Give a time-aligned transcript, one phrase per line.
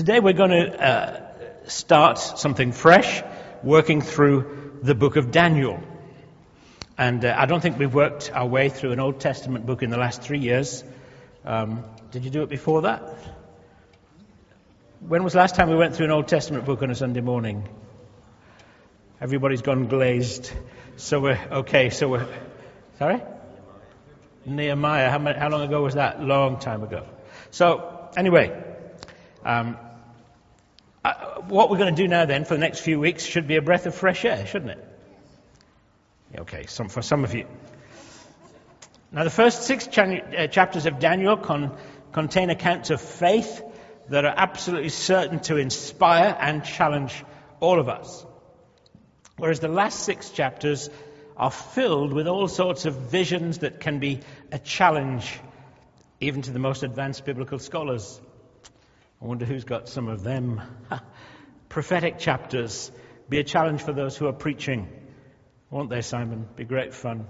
[0.00, 1.20] Today we're going to uh,
[1.66, 3.22] start something fresh,
[3.62, 5.78] working through the book of Daniel.
[6.96, 9.90] And uh, I don't think we've worked our way through an Old Testament book in
[9.90, 10.82] the last three years.
[11.44, 13.02] Um, did you do it before that?
[15.00, 17.20] When was the last time we went through an Old Testament book on a Sunday
[17.20, 17.68] morning?
[19.20, 20.50] Everybody's gone glazed.
[20.96, 22.26] So we're, okay, so we're,
[22.98, 23.20] sorry?
[24.46, 25.10] Nehemiah.
[25.10, 26.22] How, many, how long ago was that?
[26.22, 27.04] Long time ago.
[27.50, 28.64] So, anyway,
[29.44, 29.76] um,
[31.48, 33.62] what we're going to do now then for the next few weeks should be a
[33.62, 34.88] breath of fresh air, shouldn't it?
[36.38, 37.46] Okay, some, for some of you.
[39.12, 41.76] Now, the first six uh, chapters of Daniel con-
[42.12, 43.62] contain accounts of faith
[44.08, 47.24] that are absolutely certain to inspire and challenge
[47.58, 48.24] all of us.
[49.36, 50.90] Whereas the last six chapters
[51.36, 54.20] are filled with all sorts of visions that can be
[54.52, 55.40] a challenge
[56.20, 58.20] even to the most advanced biblical scholars.
[59.22, 60.60] I wonder who's got some of them.
[61.70, 62.90] Prophetic chapters
[63.28, 64.88] be a challenge for those who are preaching,
[65.70, 66.48] won't they, Simon?
[66.56, 67.28] Be great fun.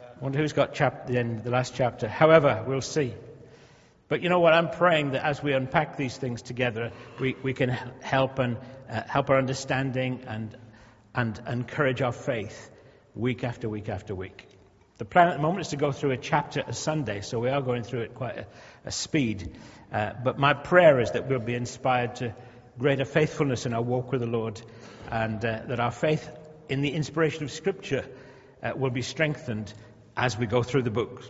[0.00, 2.08] I wonder who's got chap- the, end, the last chapter.
[2.08, 3.12] However, we'll see.
[4.08, 4.54] But you know what?
[4.54, 7.68] I'm praying that as we unpack these things together, we, we can
[8.00, 8.56] help and
[8.88, 10.56] uh, help our understanding and,
[11.14, 12.70] and encourage our faith
[13.14, 14.48] week after week after week.
[14.96, 17.50] The plan at the moment is to go through a chapter a Sunday, so we
[17.50, 18.46] are going through it quite a,
[18.86, 19.54] a speed.
[19.92, 22.34] Uh, but my prayer is that we'll be inspired to
[22.78, 24.60] greater faithfulness in our walk with the Lord,
[25.10, 26.28] and uh, that our faith
[26.68, 28.04] in the inspiration of Scripture
[28.62, 29.72] uh, will be strengthened
[30.16, 31.22] as we go through the book.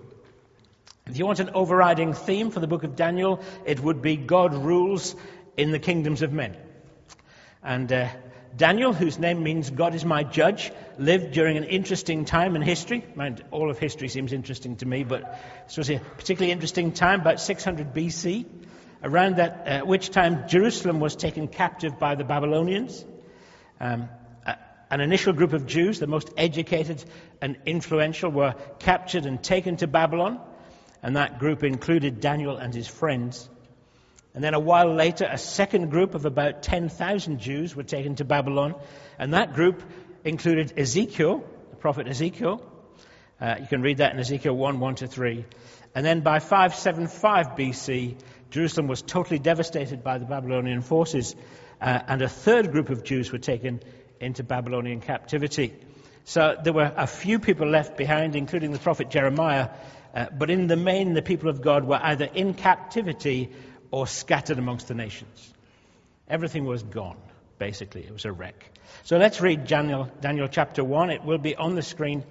[1.06, 4.54] If you want an overriding theme for the book of Daniel, it would be God
[4.54, 5.14] rules
[5.56, 6.56] in the kingdoms of men.
[7.62, 8.08] And uh,
[8.56, 13.04] Daniel, whose name means God is my judge, lived during an interesting time in history.
[13.14, 17.20] Mind, all of history seems interesting to me, but this was a particularly interesting time,
[17.20, 18.46] about 600 BC,
[19.02, 23.04] around that, uh, which time Jerusalem was taken captive by the Babylonians.
[23.80, 24.08] Um,
[24.90, 27.04] an initial group of Jews, the most educated
[27.42, 30.40] and influential, were captured and taken to Babylon,
[31.02, 33.48] and that group included Daniel and his friends.
[34.34, 38.24] And then a while later, a second group of about 10,000 Jews were taken to
[38.24, 38.74] Babylon.
[39.18, 39.82] And that group
[40.24, 42.62] included Ezekiel, the prophet Ezekiel.
[43.40, 45.46] Uh, you can read that in Ezekiel 1 1 to 3.
[45.94, 48.16] And then by 575 BC,
[48.50, 51.34] Jerusalem was totally devastated by the Babylonian forces.
[51.80, 53.80] Uh, and a third group of Jews were taken
[54.20, 55.74] into Babylonian captivity.
[56.24, 59.70] So there were a few people left behind, including the prophet Jeremiah.
[60.14, 63.50] Uh, but in the main, the people of God were either in captivity
[63.90, 65.52] or scattered amongst the nations.
[66.28, 67.18] Everything was gone,
[67.58, 68.02] basically.
[68.02, 68.64] It was a wreck.
[69.04, 71.10] So let's read Daniel, Daniel chapter 1.
[71.10, 72.24] It will be on the screen,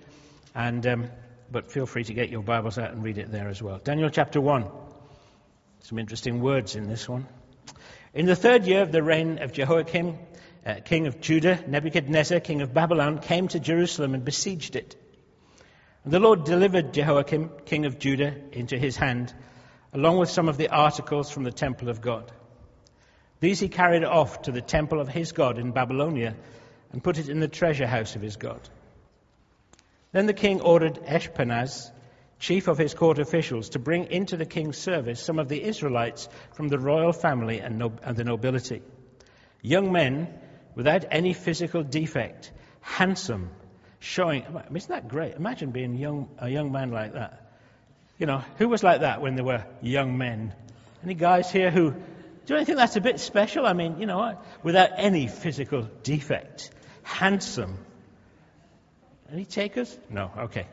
[0.54, 1.10] and, um,
[1.52, 3.78] but feel free to get your Bibles out and read it there as well.
[3.78, 4.66] Daniel chapter 1.
[5.86, 7.28] Some interesting words in this one.
[8.12, 10.18] In the third year of the reign of Jehoiakim,
[10.66, 14.96] uh, king of Judah, Nebuchadnezzar, king of Babylon, came to Jerusalem and besieged it.
[16.04, 19.32] And the Lord delivered Jehoiakim, king of Judah, into his hand
[19.94, 22.32] along with some of the articles from the temple of God.
[23.40, 26.34] These he carried off to the temple of his God in Babylonia
[26.94, 28.60] and put it in the treasure house of his God.
[30.14, 31.92] Then the king ordered Ashpenaz,
[32.40, 36.28] chief of his court officials, to bring into the king's service some of the Israelites
[36.54, 38.82] from the royal family and, no- and the nobility.
[39.62, 40.28] Young men
[40.76, 42.52] without any physical defect,
[42.82, 43.50] handsome,
[44.00, 44.46] showing.
[44.74, 45.36] Isn't that great?
[45.36, 47.42] Imagine being young, a young man like that.
[48.18, 50.54] You know, who was like that when they were young men?
[51.04, 51.94] Any guys here who,
[52.46, 53.66] do you think that's a bit special?
[53.66, 56.70] I mean, you know, without any physical defect,
[57.04, 57.78] handsome.
[59.32, 59.98] Any takers?
[60.10, 60.68] No, okay.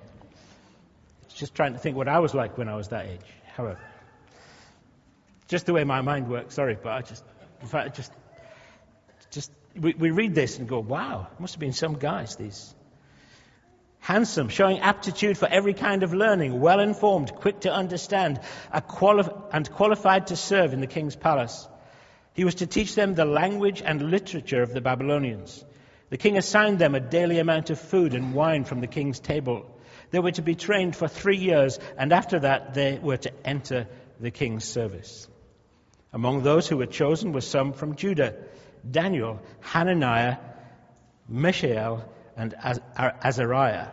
[1.43, 3.27] Just trying to think what I was like when I was that age,
[3.57, 3.81] however.
[5.49, 7.25] Just the way my mind works, sorry, but I just,
[7.61, 8.13] in fact, I just,
[9.33, 12.73] just, we, we read this and go, wow, must have been some guys, these
[13.99, 18.39] handsome, showing aptitude for every kind of learning, well informed, quick to understand,
[18.87, 21.67] quali- and qualified to serve in the king's palace.
[22.35, 25.65] He was to teach them the language and literature of the Babylonians.
[26.11, 29.67] The king assigned them a daily amount of food and wine from the king's table.
[30.13, 33.89] They were to be trained for three years, and after that they were to enter
[34.21, 35.27] the king's service.
[36.13, 38.35] Among those who were chosen were some from Judah
[38.89, 40.37] Daniel, Hananiah,
[41.29, 42.05] Mishael,
[42.37, 42.55] and
[42.97, 43.89] Azariah.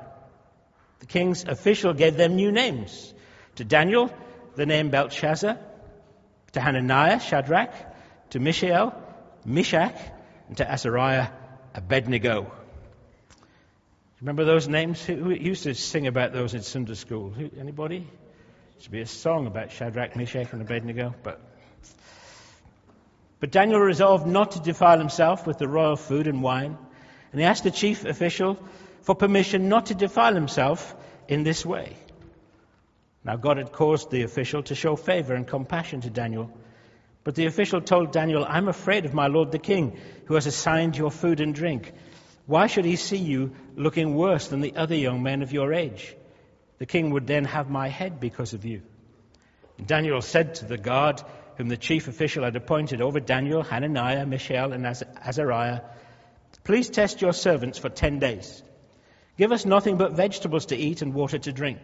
[0.99, 3.13] The king's official gave them new names.
[3.55, 4.11] To Daniel,
[4.55, 5.57] the name Belshazzar,
[6.53, 7.73] To Hananiah, Shadrach.
[8.31, 8.93] To Mishael,
[9.45, 9.95] Meshach.
[10.47, 11.27] And to Azariah,
[11.75, 12.51] Abednego.
[14.21, 15.05] Remember those names?
[15.05, 17.33] Who used to sing about those in Sunday school?
[17.57, 18.05] Anybody?
[18.79, 21.41] Should be a song about Shadrach, Meshach, and Abednego, but
[23.39, 26.77] But Daniel resolved not to defile himself with the royal food and wine,
[27.31, 28.59] and he asked the chief official
[29.03, 30.93] for permission not to defile himself
[31.29, 31.95] in this way.
[33.23, 36.51] Now, God had caused the official to show favor and compassion to Daniel.
[37.23, 40.97] But the official told Daniel, I'm afraid of my lord the king, who has assigned
[40.97, 41.93] your food and drink.
[42.45, 46.15] Why should he see you looking worse than the other young men of your age?
[46.77, 48.81] The king would then have my head because of you.
[49.77, 51.21] And Daniel said to the guard,
[51.55, 55.81] whom the chief official had appointed over Daniel, Hananiah, Mishael, and Azariah,
[56.63, 58.63] Please test your servants for ten days.
[59.37, 61.79] Give us nothing but vegetables to eat and water to drink.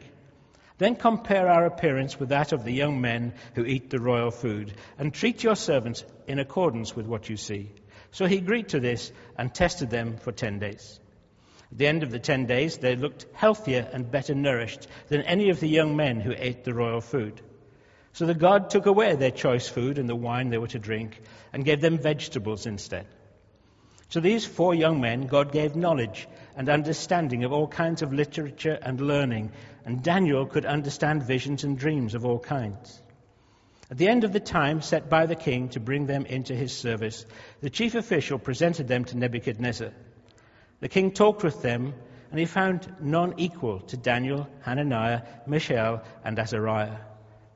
[0.77, 4.73] Then compare our appearance with that of the young men who eat the royal food,
[4.99, 7.71] and treat your servants in accordance with what you see.
[8.11, 10.99] So he agreed to this and tested them for ten days.
[11.75, 15.49] At the end of the ten days, they looked healthier and better nourished than any
[15.49, 17.41] of the young men who ate the royal food.
[18.13, 21.21] So the god took away their choice food and the wine they were to drink
[21.51, 23.07] and gave them vegetables instead.
[24.11, 28.79] To these four young men, God gave knowledge and understanding of all kinds of literature
[28.81, 29.51] and learning,
[29.83, 33.01] and Daniel could understand visions and dreams of all kinds.
[33.91, 36.71] At the end of the time set by the king to bring them into his
[36.71, 37.25] service,
[37.59, 39.91] the chief official presented them to Nebuchadnezzar.
[40.79, 41.93] The king talked with them,
[42.31, 46.97] and he found none equal to Daniel, Hananiah, Mishael, and Azariah.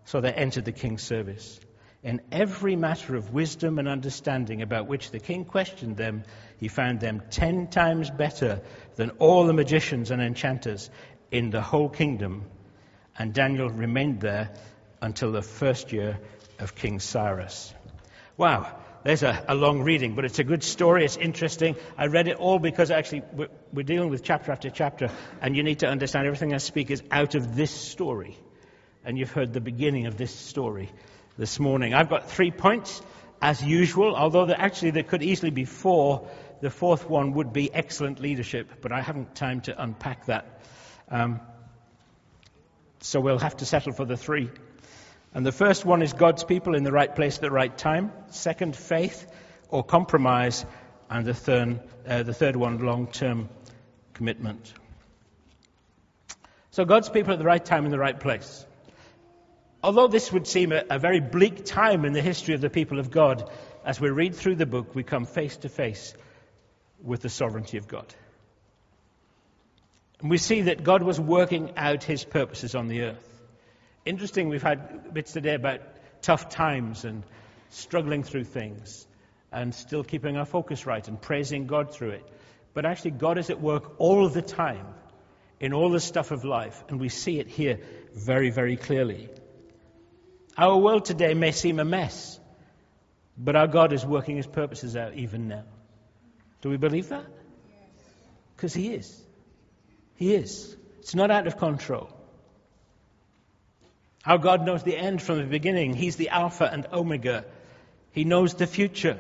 [0.06, 1.60] So they entered the king's service.
[2.02, 6.24] In every matter of wisdom and understanding about which the king questioned them,
[6.58, 8.62] he found them ten times better
[8.96, 10.90] than all the magicians and enchanters
[11.30, 12.46] in the whole kingdom.
[13.18, 14.52] And Daniel remained there
[15.02, 16.20] until the first year
[16.58, 17.74] of King Cyrus.
[18.38, 21.06] Wow, there's a, a, long reading, but it's a good story.
[21.06, 21.76] It's interesting.
[21.98, 25.10] I read it all because actually we're, we're dealing with chapter after chapter,
[25.42, 28.38] and you need to understand everything I speak is out of this story
[29.04, 30.90] and you've heard the beginning of this story
[31.38, 31.94] this morning.
[31.94, 33.02] I've got three points,
[33.42, 36.28] as usual, although there, actually there could easily be four.
[36.62, 40.62] The fourth one would be excellent leadership, but I haven't time to unpack that.
[41.10, 41.40] Um,
[43.00, 44.50] so we'll have to settle for the three.
[45.34, 48.12] And the first one is God's people in the right place at the right time.
[48.30, 49.32] Second, faith
[49.70, 50.66] or compromise.
[51.10, 53.50] And the third, uh, the third one, long term
[54.14, 54.74] commitment.
[56.72, 58.66] So God's people at the right time in the right place.
[59.84, 63.00] Although this would seem a, a, very bleak time in the history of the people
[63.00, 63.50] of God,
[63.86, 66.14] as we read through the book, we come face to face
[67.02, 68.14] with the sovereignty of God.
[70.20, 73.29] And we see that God was working out his purposes on the earth.
[74.06, 75.82] Interesting, we've had bits today about
[76.22, 77.24] tough times and
[77.70, 79.06] struggling through things
[79.52, 82.24] and still keeping our focus right and praising God through it.
[82.74, 84.86] But actually, God is at work all the time
[85.60, 87.80] in all the stuff of life, and we see it here
[88.14, 89.30] very, very clearly.
[90.58, 92.40] Our world today may seem a mess,
[93.38, 95.64] but our God is working his purposes out even now.
[96.62, 97.26] Do we believe that?
[98.56, 99.22] Because he is.
[100.16, 100.76] He is.
[101.00, 102.10] It's not out of control.
[104.30, 105.96] Our God knows the end from the beginning.
[105.96, 107.46] He's the Alpha and Omega.
[108.12, 109.18] He knows the future.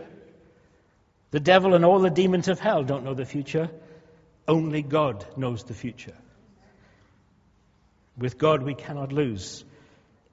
[1.31, 3.71] The devil and all the demons of hell don't know the future.
[4.47, 6.13] Only God knows the future.
[8.19, 9.65] With God, we cannot lose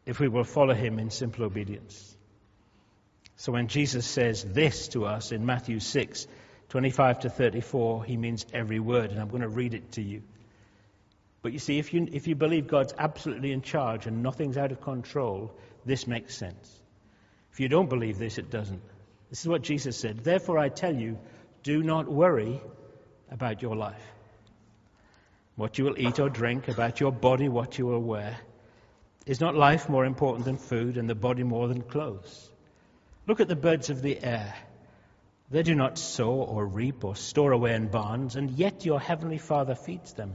[0.04, 2.14] if we will follow him in simple obedience.
[3.36, 6.26] So when Jesus says this to us in Matthew 6,
[6.68, 10.22] 25 to 34, he means every word, and I'm going to read it to you.
[11.46, 14.72] But you see, if you, if you believe God's absolutely in charge and nothing's out
[14.72, 16.82] of control, this makes sense.
[17.52, 18.82] If you don't believe this, it doesn't.
[19.30, 20.24] This is what Jesus said.
[20.24, 21.20] Therefore, I tell you,
[21.62, 22.60] do not worry
[23.30, 24.02] about your life.
[25.54, 28.36] What you will eat or drink, about your body, what you will wear.
[29.24, 32.50] Is not life more important than food and the body more than clothes?
[33.28, 34.52] Look at the birds of the air.
[35.52, 39.38] They do not sow or reap or store away in barns, and yet your heavenly
[39.38, 40.34] Father feeds them.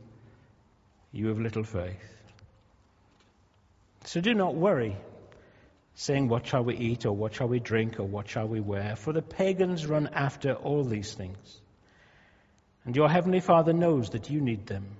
[1.11, 1.99] you have little faith?
[4.05, 4.97] So do not worry,
[5.95, 8.95] saying, What shall we eat, or what shall we drink, or what shall we wear?
[8.95, 11.61] For the pagans run after all these things.
[12.85, 14.97] And your heavenly Father knows that you need them.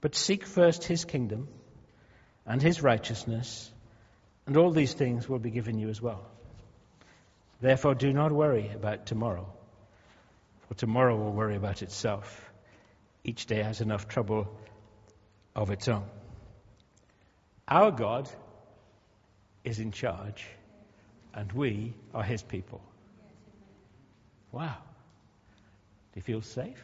[0.00, 1.48] But seek first his kingdom
[2.46, 3.70] and his righteousness,
[4.46, 6.24] and all these things will be given you as well.
[7.60, 9.52] Therefore, do not worry about tomorrow,
[10.68, 12.47] for tomorrow will worry about itself.
[13.28, 14.48] Each day has enough trouble
[15.54, 16.06] of its own.
[17.68, 18.26] Our God
[19.64, 20.46] is in charge,
[21.34, 22.80] and we are his people.
[24.50, 24.78] Wow.
[26.12, 26.82] Do you feel safe?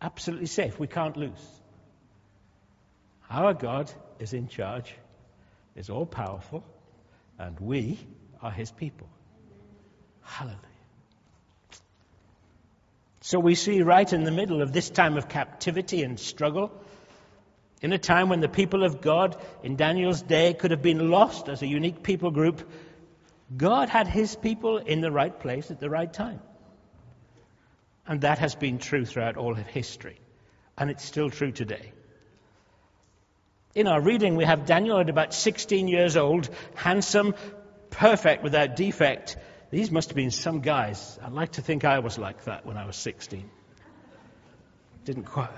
[0.00, 0.80] Absolutely safe.
[0.80, 1.46] We can't lose.
[3.28, 4.94] Our God is in charge,
[5.76, 6.64] is all powerful,
[7.38, 7.98] and we
[8.40, 9.10] are his people.
[10.22, 10.71] Hallelujah.
[13.22, 16.72] So we see right in the middle of this time of captivity and struggle,
[17.80, 21.48] in a time when the people of God in Daniel's day could have been lost
[21.48, 22.68] as a unique people group,
[23.56, 26.40] God had his people in the right place at the right time.
[28.08, 30.18] And that has been true throughout all of history.
[30.76, 31.92] And it's still true today.
[33.74, 37.34] In our reading, we have Daniel at about 16 years old, handsome,
[37.90, 39.36] perfect without defect.
[39.72, 41.18] These must have been some guys.
[41.24, 43.50] I'd like to think I was like that when I was 16.
[45.06, 45.48] Didn't quite.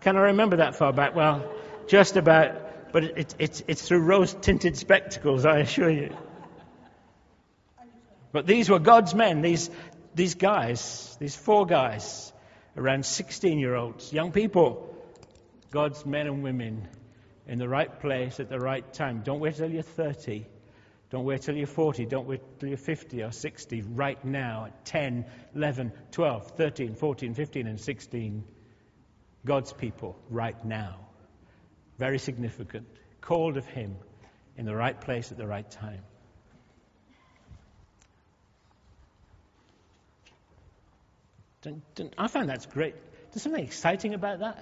[0.00, 1.14] Can I remember that far back?
[1.14, 1.48] Well,
[1.86, 6.16] just about, but it, it, it's through rose tinted spectacles, I assure you.
[8.32, 9.70] But these were God's men, these,
[10.16, 12.32] these guys, these four guys,
[12.76, 14.92] around 16 year olds, young people,
[15.70, 16.88] God's men and women
[17.46, 19.22] in the right place at the right time.
[19.22, 20.44] Don't wait till you're 30.
[21.10, 22.06] Don't wait till you're 40.
[22.06, 23.82] Don't wait till you're 50 or 60.
[23.82, 25.26] Right now, at 10,
[25.56, 28.44] 11, 12, 13, 14, 15, and 16.
[29.44, 30.96] God's people, right now.
[31.98, 32.86] Very significant.
[33.20, 33.96] Called of Him
[34.56, 36.02] in the right place at the right time.
[41.62, 42.14] Don't.
[42.16, 42.94] I find that's great.
[43.32, 44.56] There's something exciting about that.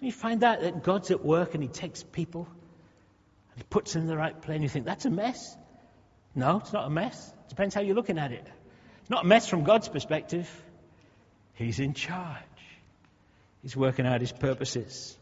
[0.00, 2.46] Don't you find that, that God's at work and He takes people
[3.56, 5.56] and puts them in the right place and you think, that's a mess?
[6.34, 7.32] No, it's not a mess.
[7.48, 8.46] Depends how you're looking at it.
[9.00, 10.48] It's not a mess from God's perspective.
[11.54, 12.38] He's in charge.
[13.62, 15.16] He's working out His purposes.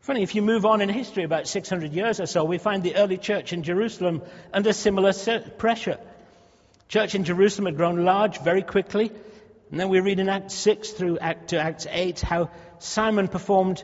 [0.00, 2.96] Funny, if you move on in history about 600 years or so, we find the
[2.96, 4.22] early church in Jerusalem
[4.52, 5.12] under similar
[5.56, 5.98] pressure.
[6.88, 9.10] Church in Jerusalem had grown large very quickly.
[9.70, 13.82] And then we read in Acts 6 through Act to Acts 8 how Simon performed,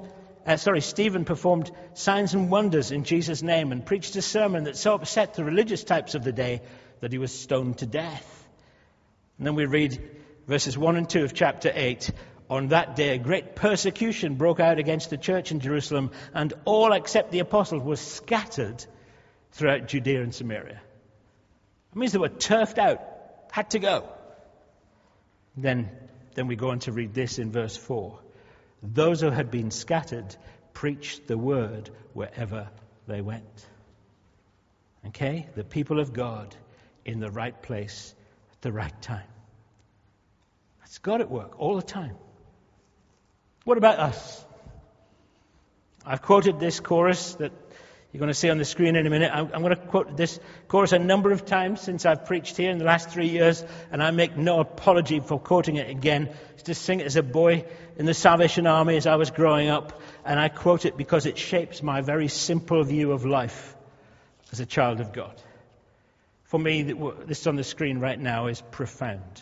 [0.50, 4.76] uh, sorry, Stephen performed signs and wonders in Jesus' name and preached a sermon that
[4.76, 6.60] so upset the religious types of the day
[7.00, 8.48] that he was stoned to death.
[9.38, 10.00] And then we read
[10.48, 12.10] verses 1 and 2 of chapter 8.
[12.50, 16.92] On that day, a great persecution broke out against the church in Jerusalem, and all
[16.92, 18.84] except the apostles were scattered
[19.52, 20.80] throughout Judea and Samaria.
[21.92, 23.00] It means they were turfed out,
[23.52, 24.08] had to go.
[25.56, 25.90] Then,
[26.34, 28.18] then we go on to read this in verse 4.
[28.82, 30.34] Those who had been scattered
[30.72, 32.68] preached the word wherever
[33.06, 33.66] they went.
[35.08, 35.46] Okay?
[35.54, 36.54] The people of God
[37.04, 38.14] in the right place
[38.52, 39.26] at the right time.
[40.80, 42.16] That's God at work all the time.
[43.64, 44.44] What about us?
[46.04, 47.52] I've quoted this chorus that
[48.12, 49.30] you're going to see on the screen in a minute.
[49.32, 52.70] I'm, I'm, going to quote this chorus a number of times since I've preached here
[52.70, 56.28] in the last three years, and I make no apology for quoting it again.
[56.28, 57.64] I used to sing it as a boy
[57.96, 61.38] in the Salvation Army as I was growing up, and I quote it because it
[61.38, 63.76] shapes my very simple view of life
[64.50, 65.40] as a child of God.
[66.44, 69.40] For me, this on the screen right now is profound.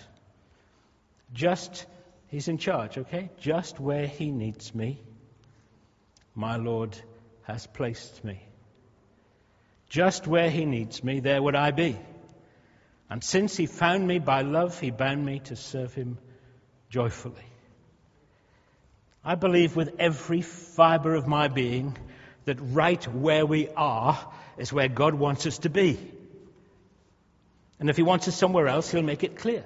[1.33, 1.87] Just,
[2.27, 3.31] He's in charge, okay?
[3.41, 5.01] Just where He needs me,
[6.35, 6.95] my Lord
[7.45, 8.43] has placed me.
[9.89, 11.97] Just where he needs me, there would I be.
[13.11, 16.19] And since he found me by love, he bound me to serve him
[16.91, 17.35] joyfully.
[19.25, 21.97] I believe with every fiber of my being
[22.45, 24.19] that right where we are
[24.59, 25.99] is where God wants us to be.
[27.81, 29.65] And if he wants us somewhere else, he'll make it clear.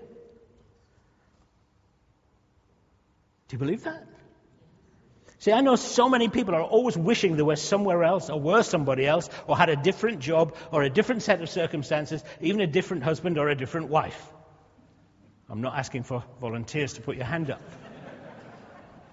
[3.48, 4.06] Do you believe that?
[5.42, 8.62] See, I know so many people are always wishing they were somewhere else or were
[8.62, 12.66] somebody else or had a different job or a different set of circumstances, even a
[12.68, 14.24] different husband or a different wife.
[15.50, 17.60] I'm not asking for volunteers to put your hand up.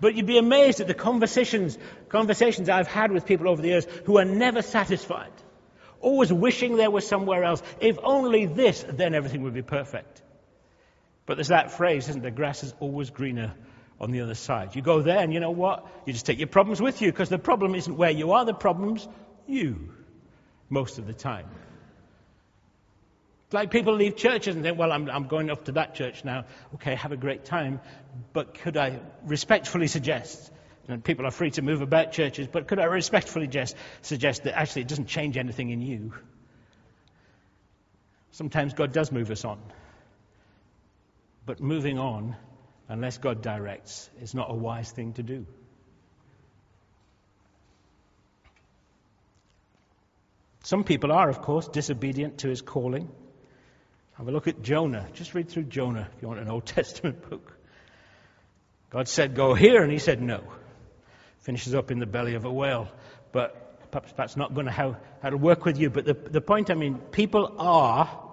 [0.02, 3.88] But you'd be amazed at the conversations, conversations I've had with people over the years
[4.06, 5.34] who are never satisfied.
[6.00, 7.64] Always wishing they were somewhere else.
[7.82, 10.22] If only this, then everything would be perfect.
[11.26, 12.30] But there's that phrase, isn't there?
[12.30, 13.56] Grass is always greener
[14.00, 14.76] on the other side.
[14.76, 15.86] You go there, and you know what?
[16.06, 18.54] You just take your problems with you because the problem isn't where you are, the
[18.54, 19.08] problem's
[19.48, 19.90] you
[20.70, 21.48] most of the time.
[23.48, 26.24] It's like people leave churches and think, well, I'm, I'm going off to that church
[26.24, 26.46] now.
[26.76, 27.82] Okay, have a great time.
[28.32, 30.52] But could I respectfully suggest,
[30.88, 34.56] and people are free to move about churches, but could I respectfully just suggest that
[34.56, 36.14] actually it doesn't change anything in you?
[38.32, 39.60] Sometimes God does move us on.
[41.48, 42.36] But moving on,
[42.90, 45.46] unless God directs, is not a wise thing to do.
[50.64, 53.10] Some people are, of course, disobedient to his calling.
[54.14, 55.08] Have a look at Jonah.
[55.14, 57.56] Just read through Jonah if you want an Old Testament book.
[58.90, 60.44] God said, Go here, and he said, No.
[61.42, 62.90] Finishes up in the belly of a whale.
[63.32, 65.90] But perhaps that's not going to how, how to work with you.
[65.90, 68.26] But the, the point, I mean, people are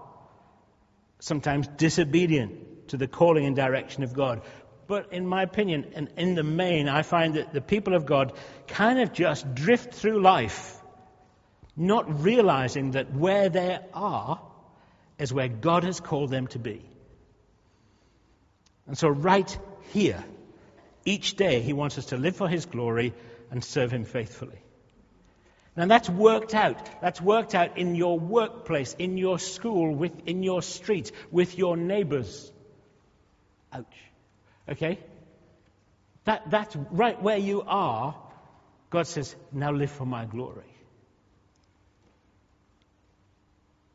[1.20, 4.42] sometimes disobedient to the calling and direction of God.
[4.86, 8.32] But in my opinion, and in the main, I find that the people of God
[8.68, 10.80] kind of just drift through life,
[11.76, 14.40] not realizing that where they are
[15.18, 16.82] is where God has called them to be.
[18.86, 19.58] And so, right
[19.92, 20.24] here,
[21.04, 23.14] each day, He wants us to live for His glory
[23.50, 24.60] and serve Him faithfully.
[25.76, 27.02] Now, that's worked out.
[27.02, 31.76] That's worked out in your workplace, in your school, with, in your street, with your
[31.76, 32.50] neighbors.
[33.76, 33.96] Ouch.
[34.68, 34.98] Okay?
[36.24, 38.16] That, that's right where you are.
[38.90, 40.64] God says, now live for my glory.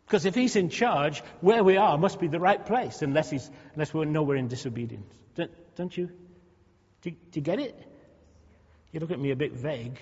[0.06, 3.50] Because if he's in charge, where we are must be the right place, unless, he's,
[3.74, 5.14] unless we know we're in disobedience.
[5.36, 6.10] Don't, don't you?
[7.02, 7.82] Do, do, you get it?
[8.92, 9.98] You look at me a bit vague.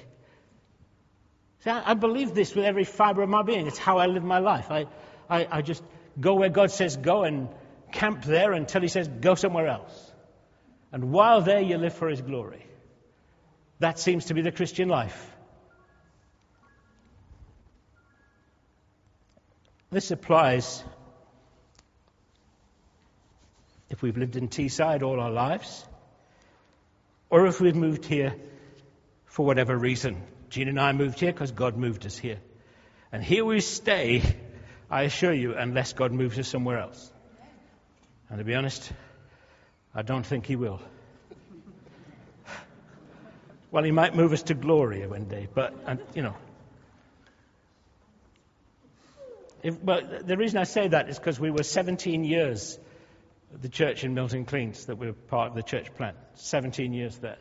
[1.64, 3.68] See, I, I, believe this with every fiber of my being.
[3.68, 4.72] It's how I live my life.
[4.72, 4.88] I,
[5.30, 5.84] I, I just
[6.20, 7.48] go where God says go and
[7.92, 10.12] camp there until he says go somewhere else.
[10.92, 12.66] And while there, you live for his glory.
[13.80, 15.36] That seems to be the Christian life.
[19.92, 20.84] This applies
[23.90, 25.86] if we've lived in Teesside all our lives,
[27.30, 28.36] or if we've moved here
[29.26, 30.22] for whatever reason.
[30.50, 32.40] Jean and I moved here because God moved us here.
[33.12, 34.22] And here we stay,
[34.90, 37.12] I assure you, unless God moves us somewhere else.
[38.30, 38.92] And to be honest,
[39.94, 40.80] I don't think He will.
[43.72, 46.36] well, He might move us to glory one day, but, and, you know.
[49.62, 52.80] If, but the reason I say that is because we were 17 years
[53.54, 56.18] at the church in Milton Keynes that we were part of the church plant.
[56.36, 57.38] 17 years there.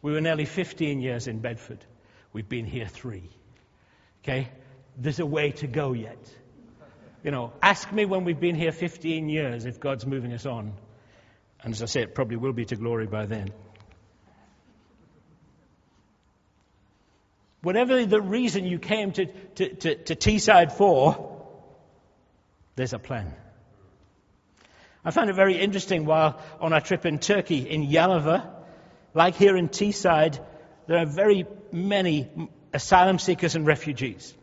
[0.00, 1.84] We were nearly 15 years in Bedford.
[2.32, 3.28] We've been here three.
[4.22, 4.48] Okay?
[4.96, 6.18] There's a way to go yet.
[7.22, 10.72] You know, ask me when we've been here 15 years if God's moving us on.
[11.62, 13.50] And as I say, it probably will be to glory by then.
[17.62, 21.46] Whatever the reason you came to, to, to, to Teesside for,
[22.74, 23.32] there's a plan.
[25.04, 28.48] I found it very interesting while on our trip in Turkey, in Yalova,
[29.14, 30.44] like here in Teesside,
[30.88, 32.28] there are very many
[32.72, 34.34] asylum seekers and refugees.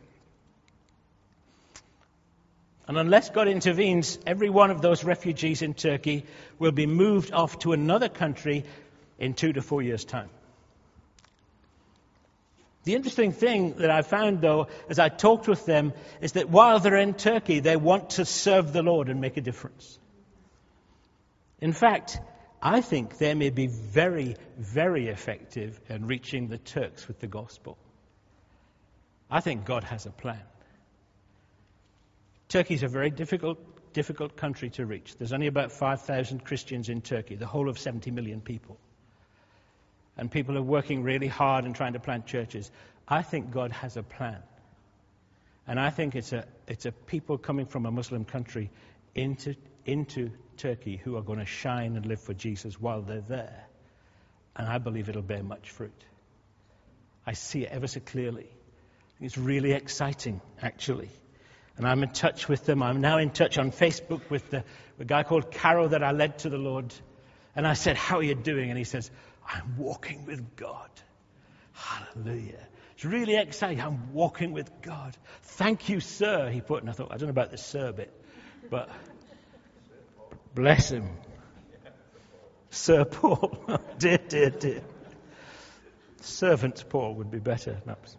[2.90, 6.26] And unless God intervenes, every one of those refugees in Turkey
[6.58, 8.64] will be moved off to another country
[9.16, 10.28] in two to four years' time.
[12.82, 16.80] The interesting thing that I found, though, as I talked with them, is that while
[16.80, 19.96] they're in Turkey, they want to serve the Lord and make a difference.
[21.60, 22.18] In fact,
[22.60, 27.78] I think they may be very, very effective in reaching the Turks with the gospel.
[29.30, 30.42] I think God has a plan.
[32.50, 33.58] Turkey is a very difficult,
[33.94, 35.16] difficult country to reach.
[35.16, 38.78] There's only about 5,000 Christians in Turkey, the whole of 70 million people
[40.20, 42.70] and people are working really hard and trying to plant churches.
[43.08, 44.42] I think God has a plan.
[45.66, 48.70] And I think it's a, it's a people coming from a Muslim country
[49.14, 49.54] into,
[49.86, 53.64] into Turkey who are going to shine and live for Jesus while they're there.
[54.54, 56.04] And I believe it'll bear much fruit.
[57.26, 58.50] I see it ever so clearly.
[59.22, 61.08] It's really exciting, actually.
[61.80, 62.82] And I'm in touch with them.
[62.82, 64.64] I'm now in touch on Facebook with the,
[64.98, 66.92] the guy called Carol that I led to the Lord.
[67.56, 68.68] And I said, How are you doing?
[68.68, 69.10] And he says,
[69.48, 70.90] I'm walking with God.
[71.72, 72.60] Hallelujah.
[72.92, 73.80] It's really exciting.
[73.80, 75.16] I'm walking with God.
[75.40, 76.82] Thank you, sir, he put.
[76.82, 78.12] And I thought, I don't know about the sir bit,
[78.68, 78.90] but
[80.54, 81.08] bless him.
[82.68, 83.58] Sir Paul.
[83.98, 84.82] dear, dear, dear.
[86.20, 88.18] Servant Paul would be better, perhaps.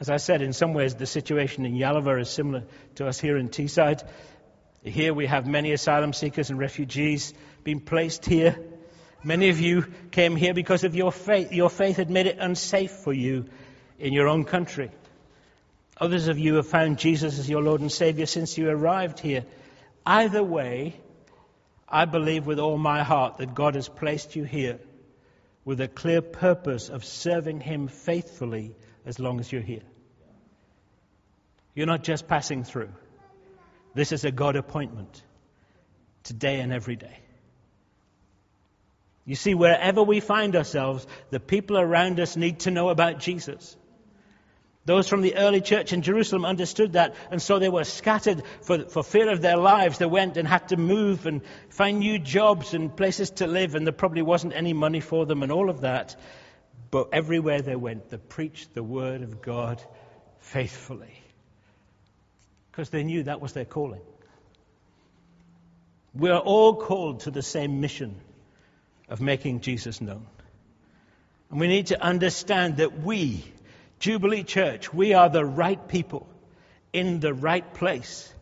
[0.00, 2.64] As I said, in some ways, the situation in Yalova is similar
[2.96, 4.02] to us here in Teesside.
[4.82, 8.58] Here we have many asylum seekers and refugees being placed here.
[9.22, 11.52] Many of you came here because of your faith.
[11.52, 13.46] Your faith had made it unsafe for you
[13.98, 14.90] in your own country.
[15.98, 19.44] Others of you have found Jesus as your Lord and Savior since you arrived here.
[20.04, 21.00] Either way,
[21.88, 24.80] I believe with all my heart that God has placed you here
[25.64, 28.74] with a clear purpose of serving Him faithfully
[29.04, 29.82] as long as you're here.
[31.74, 32.90] You're not just passing through.
[33.94, 35.22] This is a God appointment
[36.22, 37.18] today and every day.
[39.24, 43.76] You see, wherever we find ourselves, the people around us need to know about Jesus.
[44.86, 48.84] Those from the early church in Jerusalem understood that, and so they were scattered for,
[48.84, 49.96] for fear of their lives.
[49.96, 51.40] They went and had to move and
[51.70, 55.42] find new jobs and places to live, and there probably wasn't any money for them
[55.42, 56.16] and all of that.
[56.94, 59.82] But everywhere they went, they preached the word of God
[60.38, 61.12] faithfully
[62.70, 64.02] because they knew that was their calling.
[66.14, 68.14] We are all called to the same mission
[69.08, 70.24] of making Jesus known.
[71.50, 73.44] And we need to understand that we,
[73.98, 76.28] Jubilee Church, we are the right people
[76.92, 78.32] in the right place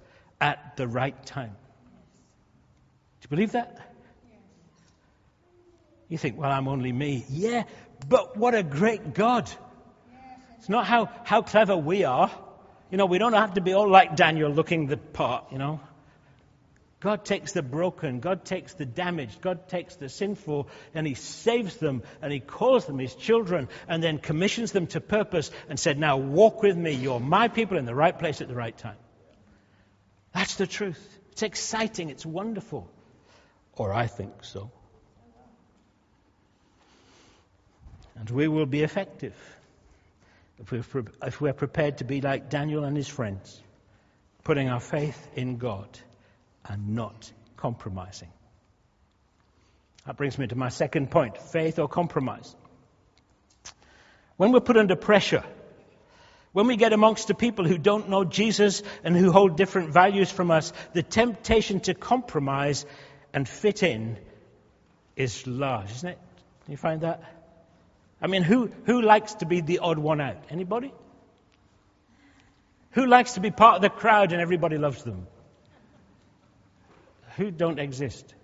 [0.42, 1.56] at the right time.
[3.22, 3.92] Do you believe that?
[6.12, 7.24] You think, well, I'm only me.
[7.30, 7.64] Yeah,
[8.08, 9.50] but what a great God.
[10.58, 12.30] It's not how, how clever we are.
[12.90, 15.80] You know, we don't have to be all like Daniel looking the part, you know.
[17.00, 21.76] God takes the broken, God takes the damaged, God takes the sinful, and He saves
[21.78, 25.98] them, and He calls them His children, and then commissions them to purpose and said,
[25.98, 26.92] Now walk with me.
[26.92, 28.98] You're my people in the right place at the right time.
[30.32, 31.18] That's the truth.
[31.32, 32.88] It's exciting, it's wonderful.
[33.74, 34.70] Or I think so.
[38.16, 39.35] And we will be effective
[40.59, 43.61] if we're, if we're prepared to be like Daniel and his friends,
[44.44, 45.88] putting our faith in God
[46.64, 48.29] and not compromising.
[50.07, 52.55] That brings me to my second point faith or compromise.
[54.37, 55.44] When we're put under pressure,
[56.53, 60.31] when we get amongst the people who don't know Jesus and who hold different values
[60.31, 62.85] from us, the temptation to compromise
[63.33, 64.18] and fit in
[65.16, 66.18] is large, isn't it?
[66.66, 67.22] Do you find that?
[68.22, 70.44] I mean, who, who likes to be the odd one out?
[70.48, 70.92] Anybody?
[72.92, 75.26] Who likes to be part of the crowd and everybody loves them?
[77.37, 78.35] who don't exist.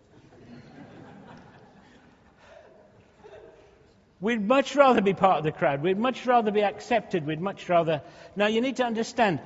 [4.21, 5.81] We'd much rather be part of the crowd.
[5.81, 7.25] We'd much rather be accepted.
[7.25, 8.03] We'd much rather.
[8.35, 9.39] Now, you need to understand,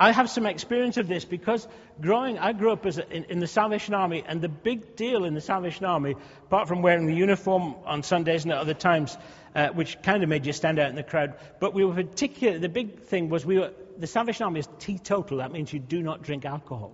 [0.00, 1.68] I have some experience of this because
[2.00, 5.26] growing, I grew up as a, in, in, the Salvation Army, and the big deal
[5.26, 9.18] in the Salvation Army, apart from wearing the uniform on Sundays and at other times,
[9.54, 12.58] uh, which kind of made you stand out in the crowd, but we were particular.
[12.58, 15.36] The big thing was we were the Salvation Army is teetotal.
[15.36, 16.92] That means you do not drink alcohol.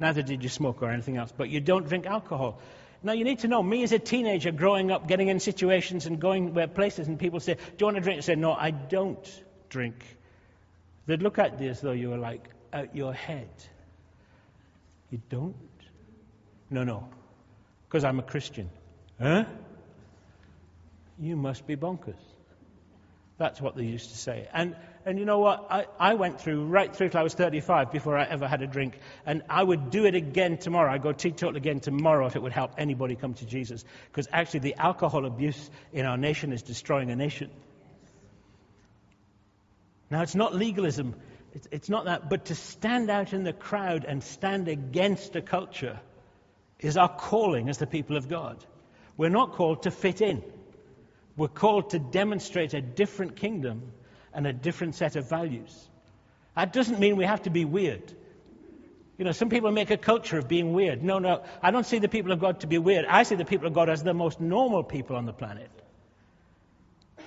[0.00, 2.60] Neither did you smoke or anything else, but you don't drink alcohol.
[3.04, 6.18] Now, you need to know, me as a teenager growing up, getting in situations and
[6.18, 8.18] going where places, and people say, Do you want to drink?
[8.18, 9.94] I say, No, I don't drink.
[11.08, 13.48] They'd look at you as though you were like out your head.
[15.10, 15.56] You don't?
[16.68, 17.08] No, no.
[17.88, 18.68] Because I'm a Christian.
[19.18, 19.46] Huh?
[21.18, 22.20] You must be bonkers.
[23.38, 24.48] That's what they used to say.
[24.52, 25.68] And and you know what?
[25.70, 28.66] I, I went through right through till I was 35 before I ever had a
[28.66, 28.98] drink.
[29.24, 30.92] And I would do it again tomorrow.
[30.92, 33.82] I'd go teetotal again tomorrow if it would help anybody come to Jesus.
[34.10, 37.50] Because actually, the alcohol abuse in our nation is destroying a nation.
[40.10, 41.14] Now, it's not legalism.
[41.52, 42.30] It's, it's not that.
[42.30, 46.00] But to stand out in the crowd and stand against a culture
[46.80, 48.64] is our calling as the people of God.
[49.16, 50.42] We're not called to fit in.
[51.36, 53.92] We're called to demonstrate a different kingdom
[54.32, 55.88] and a different set of values.
[56.56, 58.12] That doesn't mean we have to be weird.
[59.18, 61.02] You know, some people make a culture of being weird.
[61.02, 63.04] No, no, I don't see the people of God to be weird.
[63.04, 65.70] I see the people of God as the most normal people on the planet.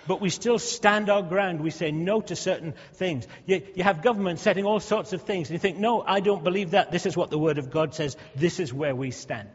[0.08, 1.62] But we still stand our ground.
[1.62, 3.28] We say no to certain things.
[3.46, 6.44] You, you have government setting all sorts of things, and you think, no, I don't
[6.44, 6.92] believe that.
[6.92, 8.18] This is what the Word of God says.
[8.36, 9.50] This is where we stand.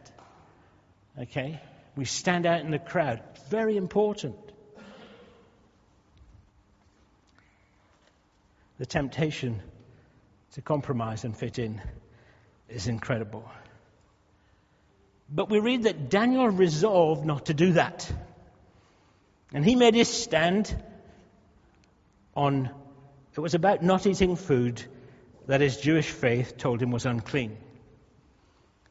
[1.21, 1.61] Okay?
[1.97, 3.23] We stand out in the crowd.
[3.51, 4.37] Very important.
[8.79, 9.63] the temptation
[10.53, 11.81] to compromise and fit in
[12.69, 13.49] is incredible.
[15.29, 18.11] But we read that Daniel resolved not to do that.
[19.57, 20.77] And he made his stand
[22.37, 22.69] on,
[23.35, 24.85] it was about not eating food
[25.47, 27.53] that his Jewish faith told him was unclean.
[27.53, 27.59] It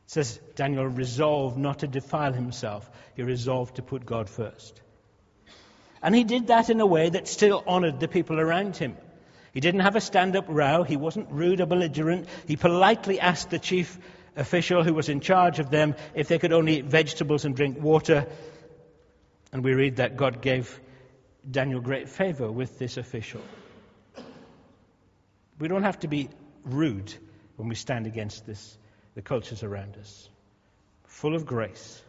[0.08, 4.82] says Daniel resolved not to defile himself, he resolved to put God first.
[6.01, 8.97] And he did that in a way that still honored the people around him.
[9.54, 10.82] He didn't have a stand up row.
[10.82, 12.28] He wasn't rude or belligerent.
[12.47, 13.99] He politely asked the chief
[14.36, 17.80] official who was in charge of them if they could only eat vegetables and drink
[17.80, 18.25] water.
[19.51, 20.79] And we read that God gave
[21.49, 23.41] Daniel great favor with this official.
[25.60, 26.29] We don't have to be
[26.63, 27.13] rude
[27.55, 28.77] when we stand against this,
[29.13, 30.29] the cultures around us.
[31.05, 32.01] Full of grace,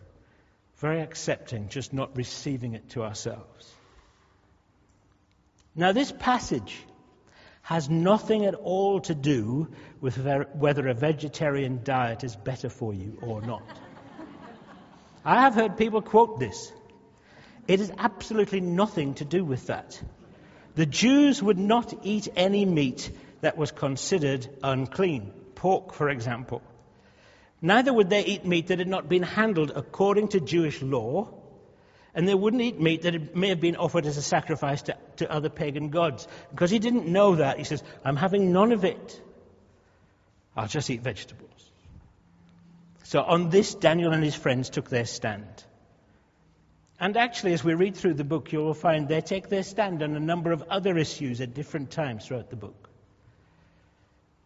[0.79, 3.72] very accepting, just not receiving it to ourselves.
[5.77, 6.77] Now, this passage
[7.62, 9.68] has nothing at all to do
[10.01, 10.16] with
[10.55, 13.62] whether a vegetarian diet is better for you or not.
[15.25, 16.72] I have heard people quote this.
[17.68, 20.00] It has absolutely nothing to do with that.
[20.76, 26.62] The Jews would not eat any meat that was considered unclean, pork, for example.
[27.62, 31.29] Neither would they eat meat that had not been handled according to Jewish law,
[32.14, 35.31] and they wouldn't eat meat that may have been offered as a sacrifice to, to
[35.31, 36.29] other pagan gods.
[36.50, 39.22] Because he didn't know that, he says, I'm having none of it.
[40.57, 41.70] I'll just eat vegetables.
[43.05, 45.64] So on this, Daniel and his friends took their stand.
[46.99, 50.03] And actually, as we read through the book, you will find they take their stand
[50.03, 52.89] on a number of other issues at different times throughout the book.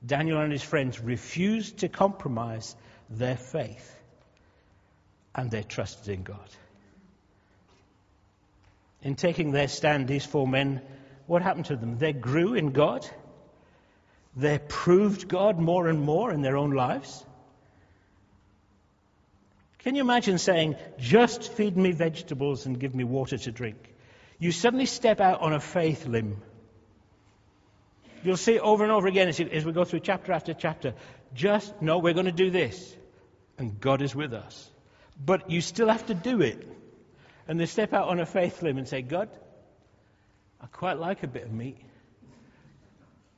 [0.05, 2.75] Daniel and his friends refused to compromise
[3.09, 3.97] their faith
[5.35, 6.49] and they trusted in God.
[9.03, 10.83] In taking their stand, these four men,
[11.27, 11.99] what happened to them?
[11.99, 13.07] They grew in God.
[14.37, 17.25] They proved God more and more in their own lives.
[19.83, 23.95] Can you imagine saying, just feed me vegetables and give me water to drink?
[24.38, 26.43] You suddenly step out on a faith limb.
[28.23, 30.95] You'll see over and over again as, we go through chapter after chapter,
[31.35, 32.97] just, no, we're going to do this.
[33.57, 34.71] And God is with us.
[35.25, 36.66] But you still have to do it.
[37.49, 39.31] And they step out on a faith limb and say, God,
[40.61, 41.79] I quite like a bit of meat,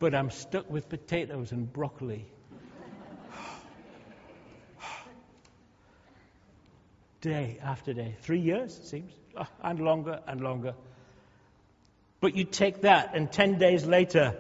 [0.00, 2.26] but I'm stuck with potatoes and broccoli
[7.22, 8.14] day after day.
[8.20, 10.74] Three years, it seems, ah, and longer and longer.
[12.20, 14.37] But you take that, and 10 days later,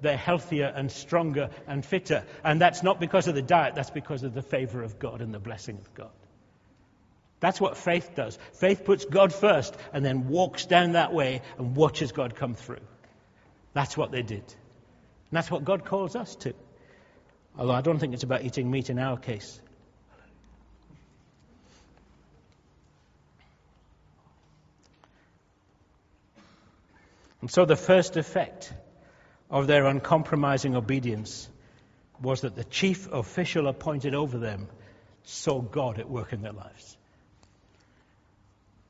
[0.00, 2.24] they're healthier and stronger and fitter.
[2.44, 5.34] And that's not because of the diet, that's because of the favor of God and
[5.34, 6.10] the blessing of God.
[7.40, 8.38] That's what faith does.
[8.54, 12.80] Faith puts God first and then walks down that way and watches God come through.
[13.74, 14.42] That's what they did.
[14.42, 16.54] And that's what God calls us to.
[17.56, 19.60] Although I don't think it's about eating meat in our case.
[27.48, 28.70] And so the first effect
[29.48, 31.48] of their uncompromising obedience
[32.20, 34.68] was that the chief official appointed over them
[35.22, 36.98] saw God at work in their lives.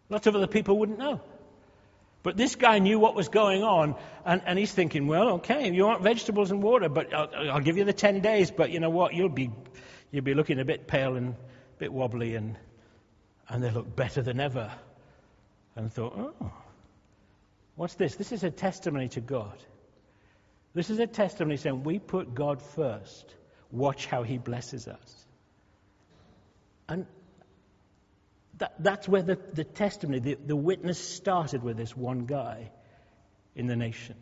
[0.08, 1.20] Lots of other people wouldn't know.
[2.24, 3.94] But this guy knew what was going on,
[4.24, 7.76] and, and he's thinking, well, okay, you want vegetables and water, but I'll, I'll, give
[7.76, 9.14] you the 10 days, but you know what?
[9.14, 9.52] You'll be,
[10.10, 12.56] you'll be looking a bit pale and a bit wobbly, and,
[13.48, 14.72] and they look better than ever.
[15.76, 16.52] And thought, oh,
[17.78, 18.16] What's this?
[18.16, 19.56] This is a testimony to God.
[20.74, 23.32] This is a testimony saying we put God first.
[23.70, 25.26] Watch how he blesses us.
[26.88, 27.06] And
[28.58, 32.72] that, that's where the, the testimony, the, the witness started with this one guy
[33.54, 34.16] in the nation.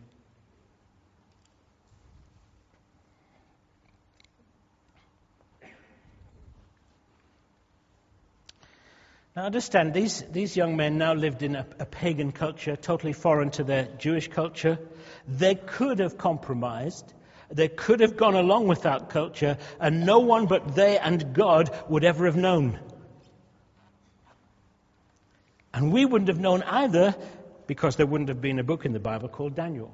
[9.37, 13.51] Now, understand, these, these young men now lived in a, a, pagan culture, totally foreign
[13.51, 14.79] to their Jewish culture.
[15.29, 17.13] They could have compromised.
[17.51, 21.71] They could have gone along with that culture, and no one but they and God
[21.87, 22.81] would ever have known.
[25.75, 27.15] And we wouldn't have known either
[27.67, 29.93] because there wouldn't have been a book in the Bible called Daniel.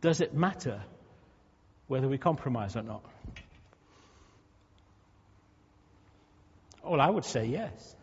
[0.00, 0.82] Does it matter
[1.88, 3.04] whether we compromise or not?
[6.84, 7.96] Well, I would say yes.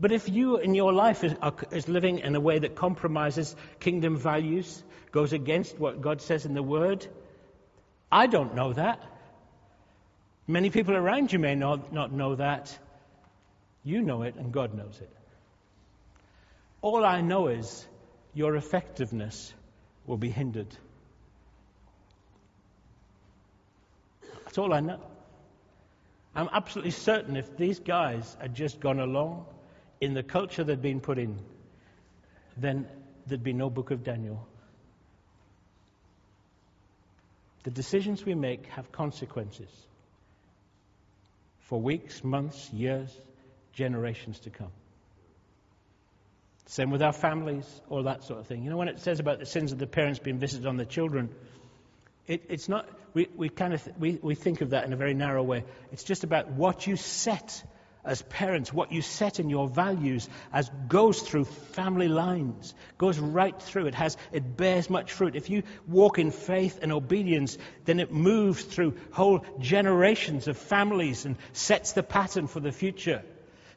[0.00, 1.34] But if you in your life is,
[1.70, 4.82] is, living in a way that compromises kingdom values,
[5.12, 7.06] goes against what God says in the Word,
[8.10, 9.00] I don't know that.
[10.46, 12.76] Many people around you may not, not know that.
[13.84, 15.10] You know it, and God knows it.
[16.82, 17.86] All I know is
[18.34, 19.54] your effectiveness
[20.06, 20.76] will be hindered.
[24.44, 25.00] That's all I know.
[26.34, 29.46] I'm absolutely certain if these guys had just gone along
[30.00, 31.38] in the culture they'd been put in,
[32.56, 32.86] then
[33.26, 34.46] there'd be no book of Daniel.
[37.62, 39.70] The decisions we make have consequences
[41.60, 43.10] for weeks, months, years,
[43.72, 44.72] generations to come.
[46.66, 48.64] Same with our families, all that sort of thing.
[48.64, 50.84] You know, when it says about the sins of the parents being visited on the
[50.84, 51.30] children,
[52.26, 54.96] it, it's not, we, we kind of, th- we, we think of that in a
[54.96, 55.64] very narrow way.
[55.92, 57.62] It's just about what you set
[58.04, 63.60] as parents, what you set in your values as goes through family lines, goes right
[63.60, 63.86] through.
[63.86, 65.36] It has, it bears much fruit.
[65.36, 67.56] If you walk in faith and obedience,
[67.86, 73.22] then it moves through whole generations of families and sets the pattern for the future.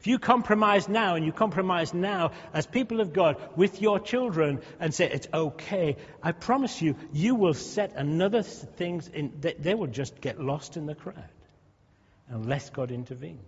[0.07, 4.93] You compromise now and you compromise now as people of God with your children and
[4.93, 9.87] say it's okay, I promise you, you will set another things in, they, they will
[9.87, 11.29] just get lost in the crowd
[12.29, 13.41] unless God intervenes.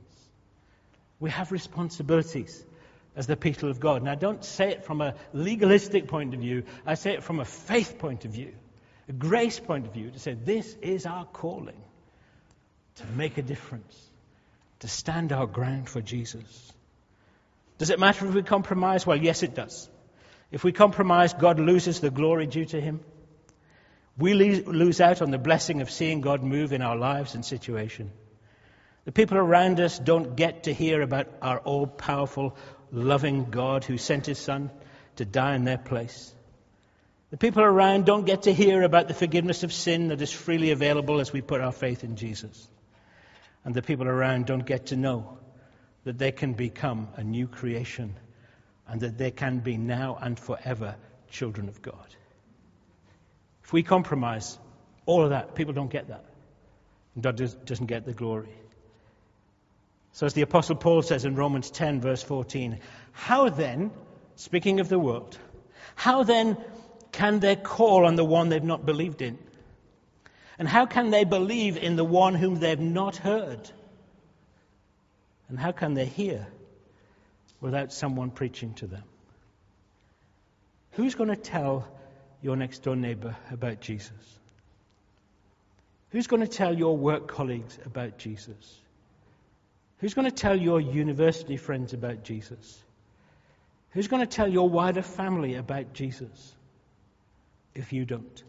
[1.20, 2.66] We have responsibilities
[3.16, 4.02] as the people of God.
[4.02, 7.40] And I don't say it from a legalistic point of view, I say it from
[7.40, 8.54] a faith point of view,
[9.08, 11.82] a grace point of view, to say this is our calling
[12.96, 14.10] to make a difference,
[14.80, 16.74] to stand our ground for Jesus.
[17.78, 19.06] Does it matter if we compromise?
[19.06, 19.90] Well, yes, it does.
[20.52, 23.02] If we compromise, God loses the glory due to Him.
[24.18, 28.12] We lose out on the blessing of seeing God move in our lives and situation.
[29.06, 32.58] The people around us don't get to hear about our all powerful,
[32.92, 34.72] loving God who sent his son
[35.16, 36.34] to die in their place.
[37.32, 40.72] The people around don't get to hear about the forgiveness of sin that is freely
[40.72, 42.68] available as we put our faith in Jesus.
[43.66, 45.38] And the people around don't get to know
[46.04, 48.16] that they can become a new creation
[48.88, 50.96] and that they can be now and forever
[51.30, 52.16] children of God.
[53.64, 54.58] If we compromise
[55.06, 56.26] all of that, people don't get that.
[57.14, 58.50] And God doesn't get the glory.
[60.14, 62.80] So, as the Apostle Paul says in Romans 10, verse 14,
[63.12, 63.92] how then,
[64.36, 65.38] speaking of the world,
[65.96, 66.58] how then
[67.12, 69.38] can they call on the one they've not believed in?
[70.60, 73.72] And how can they believe in the one whom they've not heard?
[75.48, 76.46] And how can they hear
[77.62, 79.04] without someone preaching to them?
[80.92, 81.88] Who's going to tell
[82.42, 84.12] your next door neighbor about Jesus?
[86.12, 88.80] Who's going to tell your work colleagues about Jesus?
[90.00, 92.84] Who's going to tell your university friends about Jesus?
[93.92, 96.54] Who's going to tell your wider family about Jesus
[97.74, 98.44] if you don't?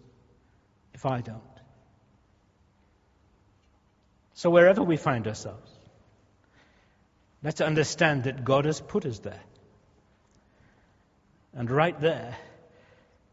[0.92, 1.59] If I don't?
[4.40, 5.70] So, wherever we find ourselves,
[7.42, 9.42] let's understand that God has put us there.
[11.52, 12.38] And right there,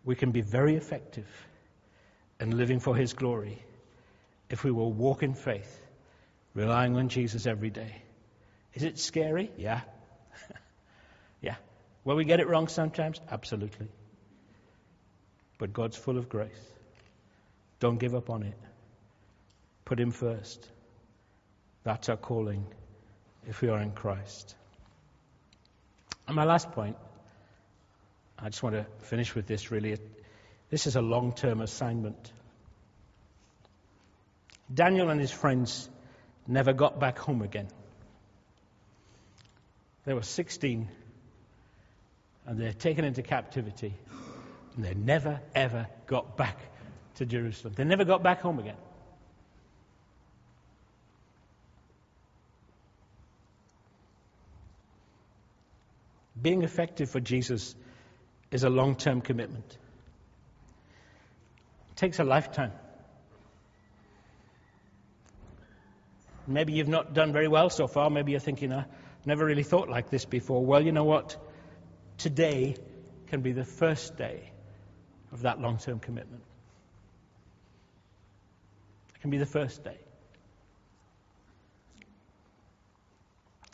[0.03, 1.29] we can be very effective
[2.41, 3.57] in living for His glory
[4.49, 5.79] if we will walk in faith,
[6.53, 8.01] relying on Jesus every day.
[8.73, 9.49] Is it scary?
[9.55, 9.79] Yeah.
[11.41, 11.55] yeah.
[12.03, 13.21] Will we get it wrong sometimes?
[13.31, 13.87] Absolutely.
[15.57, 16.67] But God's full of grace.
[17.79, 18.59] Don't give up on it.
[19.85, 20.69] Put Him first.
[21.87, 22.67] That's our calling
[23.47, 24.53] if we are in Christ.
[26.27, 26.97] And my last point,
[28.37, 29.97] I just want to finish with this really.
[30.69, 32.33] This is a long term assignment.
[34.73, 35.89] Daniel and his friends
[36.45, 37.69] never got back home again.
[40.03, 40.89] They were 16
[42.47, 43.93] and they're taken into captivity
[44.75, 46.59] and they never, ever got back
[47.15, 47.75] to Jerusalem.
[47.77, 48.75] They never got back home again.
[56.47, 57.75] Being effective for Jesus
[58.51, 59.77] is a long term commitment.
[61.89, 62.71] It takes a lifetime.
[66.47, 68.09] Maybe you've not done very well so far.
[68.09, 68.85] Maybe you're thinking, uh,
[69.25, 70.63] Never really thought like this before.
[70.65, 71.35] Well, you know what?
[72.17, 72.77] Today
[73.27, 74.49] can be the first day
[75.33, 76.43] of that long term commitment.
[79.15, 79.97] It can be the first day.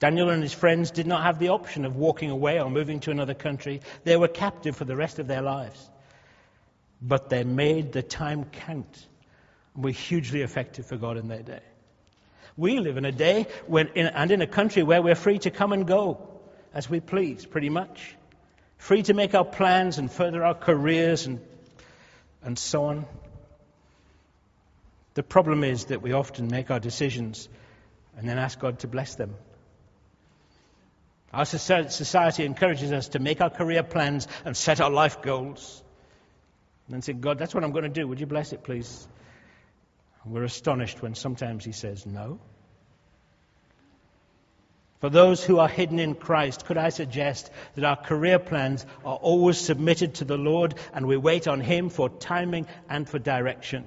[0.04, 3.12] Daniel and his friends did not have the option of walking away or moving to
[3.12, 3.80] another country.
[4.04, 5.90] They were captive for the rest of their lives.
[7.02, 9.08] But they made the time count
[9.74, 11.62] and were hugely effective for God in their day.
[12.58, 15.52] We live in a day when, in, and in a country where we're free to
[15.52, 16.28] come and go
[16.74, 18.14] as we please, pretty much.
[18.80, 21.40] Free to make our plans and further our careers and,
[22.44, 23.06] and so on.
[25.14, 27.48] The problem is that we often make our decisions
[28.18, 29.36] and then ask God to bless them.
[31.34, 35.84] Our society encourages us to make our career plans and set our life goals.
[36.86, 38.08] And then say, God, that's what I'm going to do.
[38.08, 39.08] Would you bless it, please?
[40.26, 42.40] We're astonished when sometimes he says no.
[45.00, 49.16] For those who are hidden in Christ, could I suggest that our career plans are
[49.16, 53.86] always submitted to the Lord and we wait on Him for timing and for direction?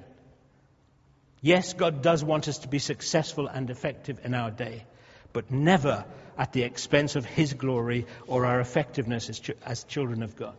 [1.40, 4.84] Yes, God does want us to be successful and effective in our day,
[5.32, 6.04] but never
[6.38, 10.56] at the expense of His glory or our effectiveness as, ch- as children of God.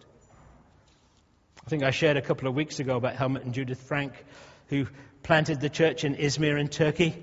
[1.65, 4.13] I think I shared a couple of weeks ago about Helmut and Judith Frank,
[4.67, 4.87] who
[5.23, 7.21] planted the church in Izmir in Turkey.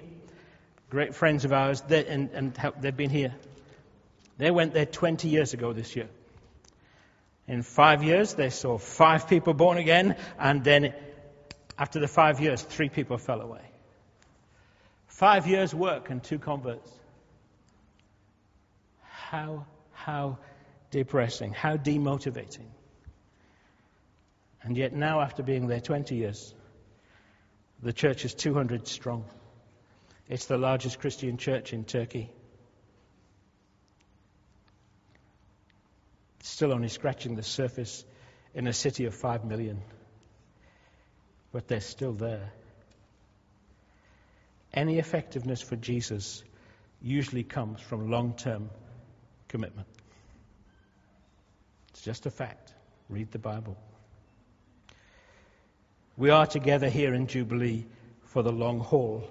[0.91, 3.35] Great friends of ours, they, and, and they've been here.
[4.37, 6.09] They went there 20 years ago this year.
[7.47, 10.95] In five years, they saw five people born again, and then
[11.79, 13.61] after the five years, three people fell away.
[15.07, 16.91] Five years' work and two converts.
[19.35, 20.39] How, how
[20.93, 22.69] depressing, how demotivating.
[24.63, 26.55] And yet, now, after being there 20 years,
[27.83, 29.25] the church is 200 strong.
[30.29, 32.31] It's the largest Christian church in Turkey.
[36.45, 38.05] Still only scratching the surface
[38.55, 39.83] in a city of 5 million.
[41.51, 42.53] But they're still there.
[44.73, 46.45] Any effectiveness for Jesus
[47.03, 48.71] usually comes from long term
[49.55, 49.87] commitment.
[51.91, 52.75] It's just a fact.
[53.09, 53.77] Read the Bible.
[56.17, 57.87] We are together here in Jubilee
[58.25, 59.23] for the long haul.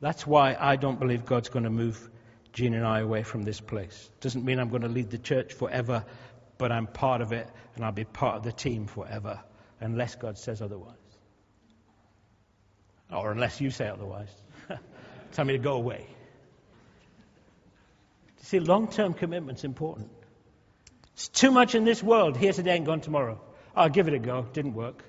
[0.00, 2.08] That's why I don't believe God's going to move
[2.52, 4.08] Jean and I away from this place.
[4.20, 6.04] Doesn't mean I'm going to lead the church forever,
[6.56, 9.40] but I'm part of it and I'll be part of the team forever,
[9.80, 10.94] unless God says otherwise.
[13.10, 14.30] Or unless you say otherwise.
[15.32, 16.06] Tell me to go away.
[18.40, 20.10] You see, long term commitment's important.
[21.14, 23.40] It's too much in this world, here today and gone tomorrow.
[23.76, 24.46] I'll give it a go.
[24.52, 25.04] Didn't work.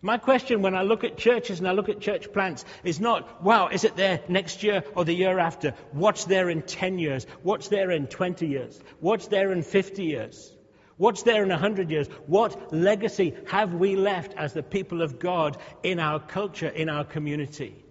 [0.00, 3.42] My question when I look at churches and I look at church plants is not,
[3.42, 5.74] wow, is it there next year or the year after?
[5.90, 7.26] What's there in 10 years?
[7.42, 8.80] What's there in 20 years?
[9.00, 10.54] What's there in 50 years?
[10.98, 12.08] What's there in 100 years?
[12.26, 17.04] What legacy have we left as the people of God in our culture, in our
[17.04, 17.84] community?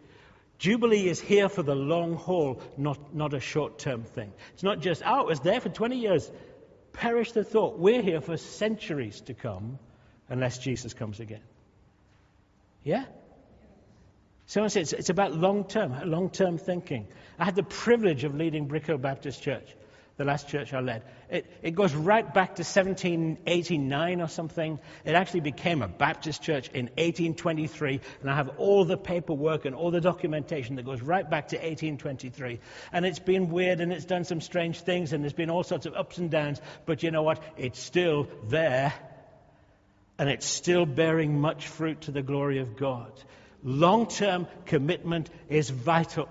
[0.58, 4.32] Jubilee is here for the long haul, not, not a short term thing.
[4.54, 6.32] It's not just, oh, it was there for 20 years.
[6.94, 7.78] Perish the thought.
[7.78, 9.78] We're here for centuries to come
[10.30, 11.44] unless Jesus comes again.
[12.84, 13.06] Yeah?
[14.48, 17.08] Someone said it's, it's about long term, long term thinking.
[17.38, 19.76] I had the privilege of leading Hill Baptist Church
[20.18, 21.04] the last church I led.
[21.30, 24.80] It, it goes right back to 1789 or something.
[25.06, 29.76] It actually became a Baptist church in 1823, and I have all the paperwork and
[29.76, 32.60] all the documentation that goes right back to 1823.
[32.92, 35.86] And it's been weird, and it's done some strange things, and there's been all sorts
[35.86, 37.42] of ups and downs, but you know what?
[37.56, 38.94] It's still there,
[40.18, 43.12] and it's still bearing much fruit to the glory of God.
[43.64, 46.30] Long term commitment is vital.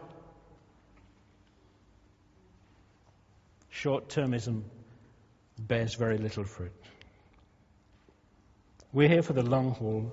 [3.80, 4.62] Short termism
[5.58, 6.72] bears very little fruit.
[8.90, 10.10] We're here for the long haul.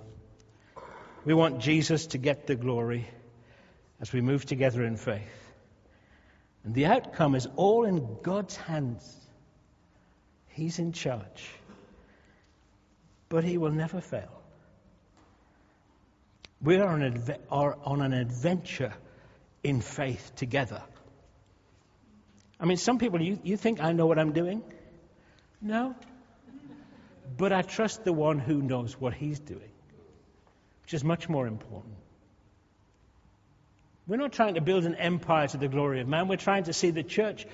[1.23, 3.07] We want Jesus to get the glory
[4.01, 5.53] as we move together in faith.
[6.65, 9.09] And the outcome is all in God's hands.
[10.49, 11.49] He's in charge.
[13.29, 14.41] But He will never fail.
[16.61, 18.93] We are on an adventure
[19.63, 20.81] in faith together.
[22.63, 24.63] I mean, some people, you, you think I know what I'm doing?
[25.61, 25.95] No.
[27.37, 29.71] But I trust the one who knows what he's doing,
[30.83, 31.95] which is much more important.
[34.07, 36.29] We're not trying to build an empire to the glory of man.
[36.29, 37.45] We're trying to see the church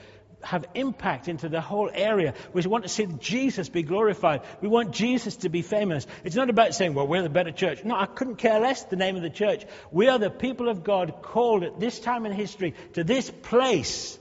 [0.43, 2.35] have impact into the whole area.
[2.53, 4.41] We want to see Jesus be glorified.
[4.61, 6.05] We want Jesus to be famous.
[6.23, 7.83] It's not about saying, well, we're the better church.
[7.83, 9.65] No, I couldn't care less the name of the church.
[9.91, 14.19] We are the people of God called at this time in history to this place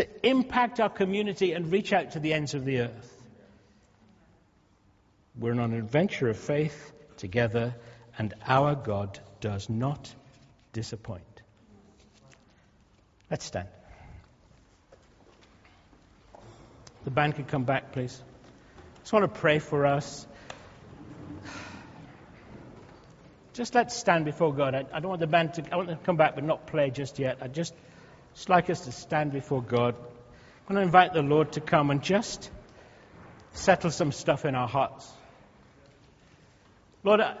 [0.00, 3.22] to impact our community and reach out to the ends of the earth.
[5.38, 7.74] We're on an adventure of faith together,
[8.18, 10.14] and our God does not
[10.72, 11.22] disappoint.
[13.30, 13.68] Let's stand.
[17.04, 18.22] The band can come back, please.
[18.96, 20.26] I just want to pray for us.
[23.52, 24.74] Just let's stand before God.
[24.74, 25.72] I, I don't want the band to.
[25.72, 27.38] I want them to come back, but not play just yet.
[27.42, 27.74] I just
[28.34, 29.94] just like us to stand before God.
[30.68, 32.50] I'm going to invite the Lord to come and just
[33.52, 35.10] settle some stuff in our hearts.
[37.02, 37.34] Lord, uh,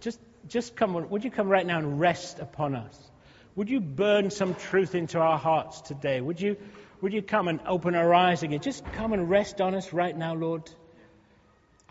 [0.00, 3.10] just, just come, would you come right now and rest upon us?
[3.56, 6.20] Would you burn some truth into our hearts today?
[6.20, 6.56] Would you,
[7.00, 8.60] would you come and open our eyes again?
[8.60, 10.70] Just come and rest on us right now, Lord.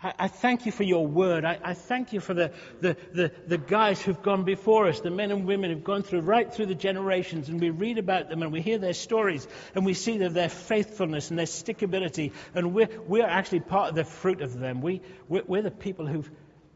[0.02, 1.44] I, thank you for your word.
[1.44, 5.10] I, I thank you for the, the, the, the, guys who've gone before us, the
[5.10, 8.42] men and women who've gone through right through the generations, and we read about them
[8.42, 12.88] and we hear their stories and we see their faithfulness and their stickability, and we're,
[13.06, 14.80] we're actually part of the fruit of them.
[14.80, 16.24] We, we're, we're the people who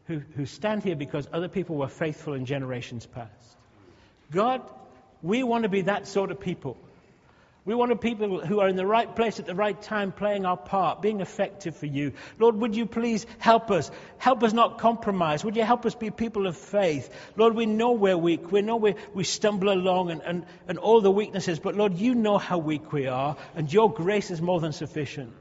[0.07, 3.57] who, who stand here because other people were faithful in generations past.
[4.31, 4.61] God,
[5.21, 6.77] we want to be that sort of people.
[7.65, 10.55] We want people who are in the right place at the right time, playing our
[10.55, 12.13] part, being effective for you.
[12.37, 13.89] Lord, would you please help us?
[14.19, 15.43] Help us not compromise.
[15.43, 17.09] Would you help us be people of faith?
[17.35, 18.51] Lord, we know we're weak.
[18.51, 22.13] We know we, we stumble along and, and, and all the weaknesses, but Lord, you
[22.13, 25.33] know how weak we are, and your grace is more than sufficient.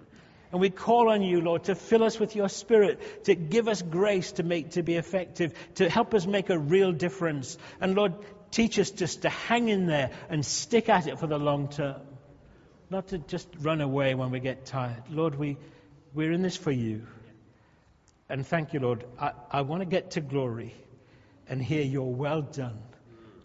[0.51, 3.83] And we call on you, Lord, to fill us with your spirit, to give us
[3.83, 7.59] grace to make to be effective, to help us make a real difference.
[7.83, 8.15] And Lord,
[8.51, 12.01] teach us just to hang in there and stick at it for the long term.
[12.91, 15.03] Not to just run away when we get tired.
[15.11, 15.57] Lord, we,
[16.13, 17.07] we're in this for you.
[18.29, 19.05] And thank you, Lord.
[19.21, 20.75] I, I want to get to glory
[21.49, 22.79] and hear your well done,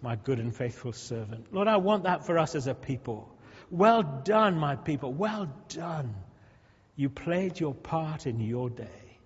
[0.01, 1.53] my good and faithful servant.
[1.53, 3.29] Lord, I want that for us as a people.
[3.69, 5.13] Well done, my people.
[5.13, 6.15] Well done.
[6.95, 9.17] You played your part in your day.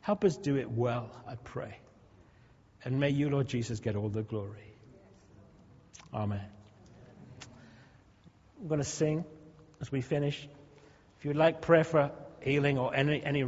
[0.00, 1.78] Help us do it well, I pray.
[2.84, 4.74] And may you, Lord Jesus, get all the glory.
[6.12, 6.44] Amen.
[8.60, 9.24] I'm going to sing
[9.82, 10.48] as we finish.
[11.18, 12.10] If you'd like prayer for
[12.40, 13.42] healing or any, any